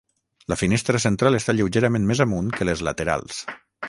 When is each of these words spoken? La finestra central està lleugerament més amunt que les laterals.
La 0.51 0.55
finestra 0.59 1.01
central 1.03 1.37
està 1.39 1.55
lleugerament 1.57 2.07
més 2.13 2.21
amunt 2.25 2.49
que 2.57 2.67
les 2.71 2.81
laterals. 2.89 3.43